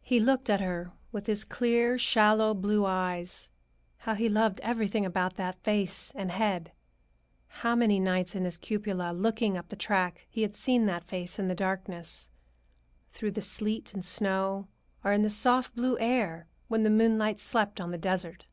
He 0.00 0.18
looked 0.18 0.50
at 0.50 0.60
her 0.60 0.90
with 1.12 1.28
his 1.28 1.44
clear, 1.44 1.96
shallow 1.98 2.52
blue 2.52 2.84
eyes. 2.84 3.52
How 3.98 4.14
he 4.16 4.28
loved 4.28 4.58
everything 4.58 5.06
about 5.06 5.36
that 5.36 5.62
face 5.62 6.10
and 6.16 6.32
head! 6.32 6.72
How 7.46 7.76
many 7.76 8.00
nights 8.00 8.34
in 8.34 8.42
his 8.42 8.56
cupola, 8.56 9.12
looking 9.12 9.56
up 9.56 9.68
the 9.68 9.76
track, 9.76 10.26
he 10.28 10.42
had 10.42 10.56
seen 10.56 10.86
that 10.86 11.04
face 11.04 11.38
in 11.38 11.46
the 11.46 11.54
darkness; 11.54 12.28
through 13.12 13.30
the 13.30 13.40
sleet 13.40 13.94
and 13.94 14.04
snow, 14.04 14.66
or 15.04 15.12
in 15.12 15.22
the 15.22 15.30
soft 15.30 15.76
blue 15.76 15.96
air 16.00 16.48
when 16.66 16.82
the 16.82 16.90
moonlight 16.90 17.38
slept 17.38 17.80
on 17.80 17.92
the 17.92 17.98
desert. 17.98 18.46